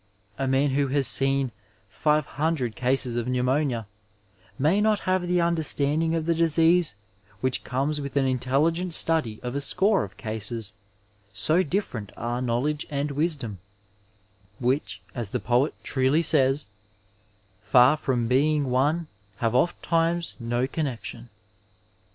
A 0.39 0.47
man 0.47 0.71
who 0.71 0.87
has 0.87 1.05
seen 1.07 1.51
600 1.91 2.75
cases 2.75 3.15
of 3.15 3.27
pneumonia 3.27 3.85
may 4.57 4.81
not 4.81 5.01
have 5.01 5.27
the 5.27 5.41
understanding 5.41 6.15
of 6.15 6.25
the 6.25 6.33
disease 6.33 6.95
which 7.39 7.63
comes 7.63 8.01
with 8.01 8.17
an 8.17 8.25
intelligmt 8.25 8.93
study 8.93 9.39
of 9.43 9.55
a 9.55 9.61
score 9.61 10.03
of 10.03 10.17
cases, 10.17 10.73
so 11.35 11.63
differ^it 11.63 12.09
are 12.17 12.41
knowledge 12.41 12.87
and 12.89 13.11
wisdom, 13.11 13.59
which, 14.57 15.03
as 15.13 15.29
the 15.29 15.39
poet 15.39 15.75
truly 15.83 16.23
says,'' 16.23 16.69
far 17.61 17.95
from 17.95 18.27
being 18.27 18.71
<me 18.71 19.05
have 19.37 19.53
ofttimes 19.53 20.35
no 20.39 20.65
connexion." 20.65 21.29